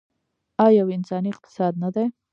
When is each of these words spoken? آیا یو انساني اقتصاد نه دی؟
آیا 0.65 0.73
یو 0.79 0.87
انساني 0.97 1.29
اقتصاد 1.33 1.73
نه 1.83 1.89
دی؟ 1.95 2.05